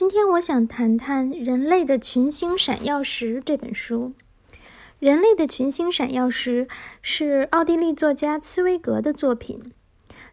[0.00, 4.14] 今天我想谈谈《人类的群星闪耀时》这本书。
[4.98, 6.66] 《人类的群星闪耀时》
[7.02, 9.74] 是奥地利作家茨威格的作品。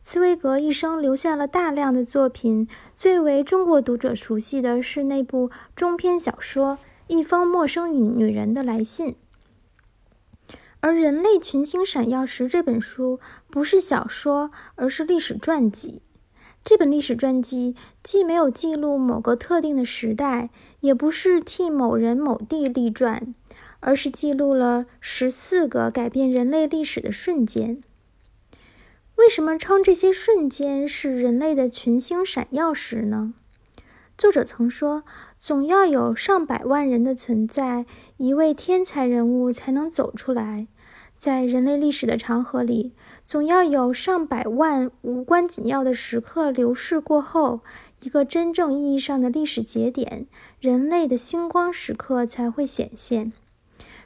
[0.00, 6.74] 茨威格一生留下了大量的作品，最为中国读者熟悉的是那部中篇小说
[7.08, 9.16] 《一封陌生女人的来信》。
[10.78, 13.18] 而《人类群星闪耀时》这本书
[13.50, 16.02] 不是小说，而是历史传记。
[16.68, 23.32] 这本历史传记既没有记录某个特定的时代，也不是替某人某地立传，
[23.78, 27.80] 而是记录了十四个改变人类历史的瞬间。
[29.14, 33.34] 为什么称这些瞬间是人类的群星闪耀时呢？
[34.18, 35.04] 作者曾说，
[35.38, 37.86] 总要有上百万人的存在，
[38.16, 40.66] 一位天才人物才能走出来。
[41.18, 42.92] 在人类历史的长河里，
[43.24, 47.60] 总要有上百万无关紧要的时刻流逝过后，
[48.02, 50.26] 一个真正意义上的历史节点——
[50.60, 53.32] 人类的星光时刻才会显现。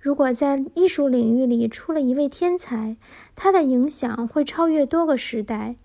[0.00, 2.96] 如果在艺术领域里出了一位天才，
[3.34, 5.76] 他的影响会超越多个时代；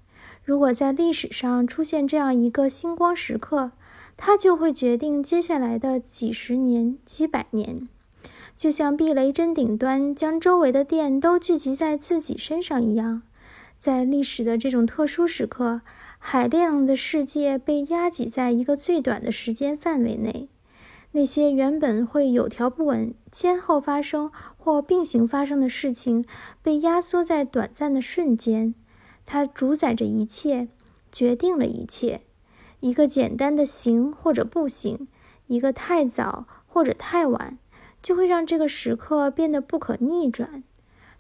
[0.43, 3.71] 如果在历史上出现这样一个星光时刻，
[4.17, 7.87] 他就会决定接下来的几十年、几百年。
[8.61, 13.23] 就像避雷针顶端将周围的电都聚集在自己身上一样，
[13.79, 15.81] 在历史的这种特殊时刻，
[16.19, 20.47] 海量的世界被压挤在一个最短的时间范围内。
[21.13, 26.23] 那些原本会有条不紊、先后发生或并行发生的事情，
[26.61, 28.75] 被压缩在短暂的瞬间。
[29.25, 30.67] 它主宰着一切，
[31.11, 32.21] 决定了一切。
[32.79, 35.07] 一个简单的行或者不行，
[35.47, 37.57] 一个太早或者太晚。
[38.01, 40.63] 就会让这个时刻变得不可逆转，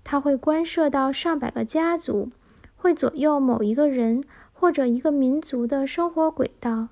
[0.03, 2.29] 它会关涉到上百个家族，
[2.75, 6.89] 会左右某一个人或者一个民族的生活轨道，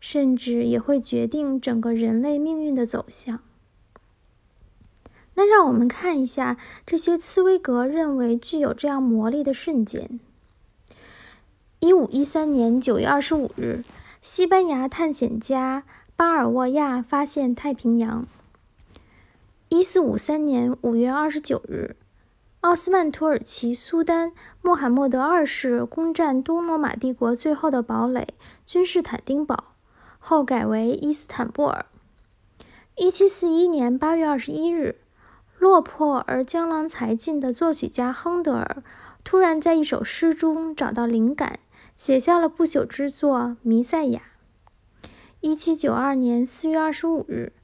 [0.00, 3.40] 甚至也会决定整个人类命运的走向。
[5.34, 10.20] 那让我们看一下这些茨威格认为具有这样魔力的瞬间。
[11.80, 13.82] 一五一三年九月二十五日，
[14.20, 15.84] 西班牙探险家
[16.14, 18.26] 巴尔沃亚发现太平洋。
[19.74, 21.96] 一四五三年五月二十九日，
[22.60, 28.34] 奥斯曼土耳其苏丹穆罕默德二世攻占东罗马帝国最后的堡垒——
[28.66, 29.72] 君士坦丁堡，
[30.18, 31.86] 后改为伊斯坦布尔。
[32.96, 34.96] 一七四一年八月二十一日，
[35.58, 38.82] 落魄而江郎才尽的作曲家亨德尔
[39.24, 41.58] 突然在一首诗中找到灵感，
[41.96, 44.20] 写下了不朽之作《弥赛亚》。
[45.40, 47.54] 一七九二年四月二十五日。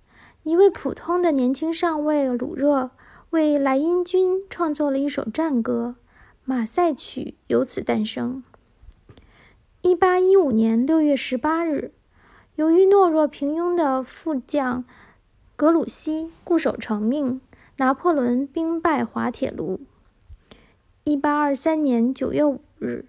[0.49, 2.91] 一位普通的年轻上尉鲁热
[3.29, 5.97] 为莱茵军创作了一首战歌，
[6.47, 8.43] 《马赛曲》由此诞生。
[9.83, 11.93] 一八一五年六月十八日，
[12.55, 14.87] 由于懦弱平庸的副将
[15.55, 17.43] 格鲁希固守成命，
[17.77, 19.79] 拿破仑兵败滑铁卢。
[21.05, 23.05] 一八二三年九月五日。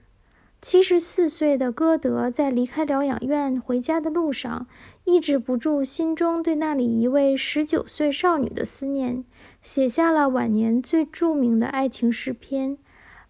[0.61, 4.67] 七十四岁的歌德在离开疗养院回家的路上，
[5.05, 9.23] 抑制不住心中对那里一位十九岁少女的思念，
[9.63, 12.71] 写下了晚年最著名的爱情诗篇《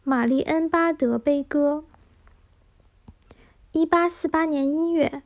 [0.03, 1.83] 玛丽恩巴德悲歌》。
[3.73, 5.21] 一八四八年一月，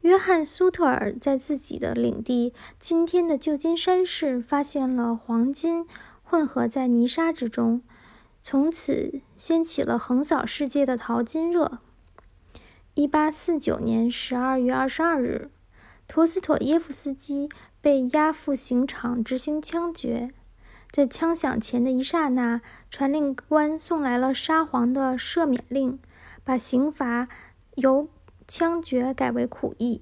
[0.00, 5.86] 约翰苏特尔在自己的领地今天的旧金山市发现了黄金
[6.24, 7.80] 混合在泥沙之中。
[8.42, 11.78] 从此掀起了横扫世界的淘金热。
[12.94, 15.50] 一八四九年十二月二十二日，
[16.06, 17.48] 陀思妥耶夫斯基
[17.80, 20.32] 被押赴刑场执行枪决。
[20.90, 25.98] 在枪响前的一刹那，传令官送来了沙皇的赦免令，
[26.42, 27.28] 把刑罚
[27.74, 28.08] 由
[28.48, 30.00] 枪决改为苦役。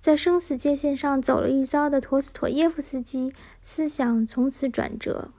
[0.00, 5.30] 在生死界线上走了一遭的陀思妥耶夫斯基，思想从此转折。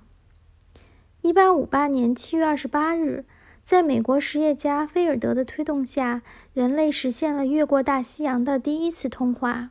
[1.22, 3.26] 一八五八年七月二十八日，
[3.66, 6.22] 在美国实业家菲尔德的推动下，
[6.54, 9.70] 人类实现了越过大西洋的第一次通话。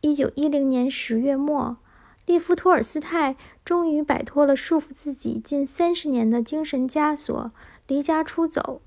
[0.00, 1.76] 一九一零年十月末，
[2.24, 7.52] 列夫·托尔斯泰终于摆脱了束缚自己近三十年的精神枷锁，
[7.86, 8.80] 离家出走。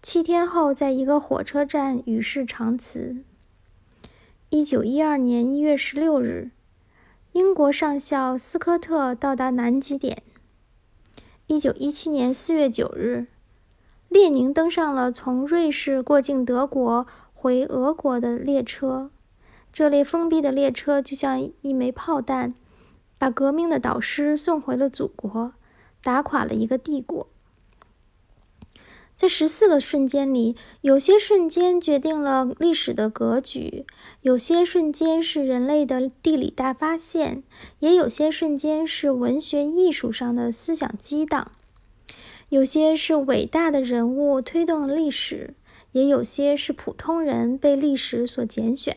[0.00, 3.16] 七天后，在一个火车站与世长辞。
[4.50, 6.50] 一九一二年一月十六日，
[7.32, 10.22] 英国上校斯科特到达南极点。
[11.50, 13.26] 一九一七年四月九日，
[14.08, 19.10] 列宁登上了从瑞士过境德国回俄国的列车。
[19.72, 22.54] 这列封闭的列车就像一枚炮弹，
[23.18, 25.52] 把革命的导师送回了祖国，
[26.04, 27.26] 打垮了一个帝国。
[29.20, 33.84] 在十四个瞬间里，有些瞬间决定了历史的格局，
[34.22, 37.42] 有些瞬间是人类的地理大发现，
[37.80, 41.52] 也有些瞬间是文学艺术上的思想激荡。
[42.48, 45.52] 有些是伟大的人物推动了历史，
[45.92, 48.96] 也有些是普通人被历史所拣选。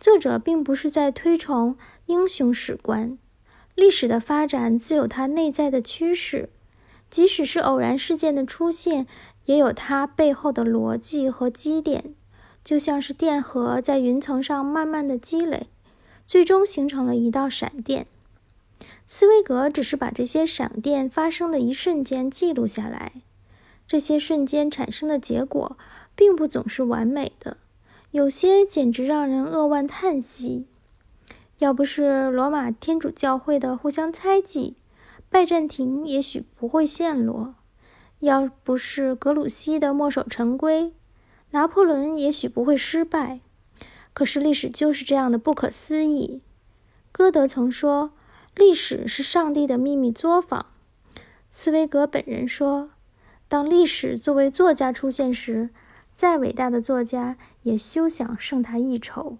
[0.00, 1.76] 作者并不是在推崇
[2.06, 3.18] 英雄史观，
[3.74, 6.48] 历史的发展自有它内在的趋势。
[7.10, 9.06] 即使是偶然事件的出现，
[9.46, 12.14] 也有它背后的逻辑和基点，
[12.62, 15.68] 就像是电荷在云层上慢慢的积累，
[16.26, 18.06] 最终形成了一道闪电。
[19.06, 23.12] 茨威格只是把这些闪电发生的一瞬间记录下来，
[23.86, 25.78] 这些瞬间产生的结果
[26.14, 27.56] 并不总是完美的，
[28.10, 30.66] 有些简直让人扼腕叹息。
[31.58, 34.76] 要不是罗马天主教会的互相猜忌。
[35.30, 37.54] 拜占庭也许不会陷落，
[38.20, 40.92] 要不是格鲁希的墨守成规，
[41.50, 43.40] 拿破仑也许不会失败。
[44.12, 46.42] 可是历史就是这样的不可思议。
[47.12, 48.12] 歌德曾说
[48.56, 50.66] ：“历史是上帝的秘密作坊。”
[51.50, 52.90] 茨威格本人说
[53.48, 55.70] ：“当历史作为作家出现时，
[56.12, 59.38] 再伟大的作家也休想胜他一筹。”